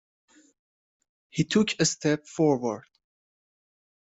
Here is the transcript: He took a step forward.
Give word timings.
He 1.29 1.43
took 1.43 1.79
a 1.79 1.85
step 1.85 2.25
forward. 2.25 2.85